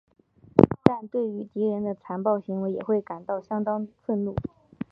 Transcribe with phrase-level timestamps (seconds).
[0.83, 4.35] 但对于敌人的残暴行为也会感到相当愤怒。